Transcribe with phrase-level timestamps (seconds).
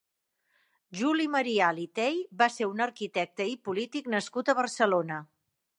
[1.01, 5.25] Juli Marial i Tey va ser un arquitecte i polític nascut a Barcelona.